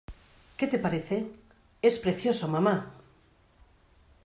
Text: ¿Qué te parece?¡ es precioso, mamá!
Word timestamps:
¿Qué 0.57 0.65
te 0.67 0.79
parece?¡ 0.79 1.17
es 1.87 1.95
precioso, 2.05 2.47
mamá! 2.47 2.75